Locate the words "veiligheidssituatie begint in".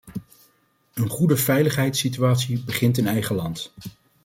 1.37-3.07